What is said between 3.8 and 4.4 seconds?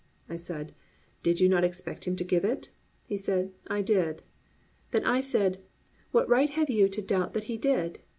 did."